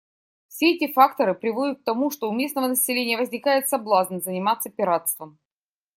[0.47, 5.37] Все эти факторы приводят к тому, что у местного населения возникает соблазн заниматься пиратством.